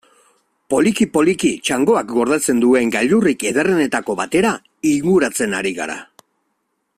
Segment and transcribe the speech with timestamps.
[0.73, 4.55] Poliki-poliki, txangoak gordetzen duen gailurrik ederrenetako batera
[4.97, 6.01] inguratzen ari gara.